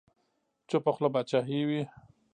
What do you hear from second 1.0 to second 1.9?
باچاهي وي.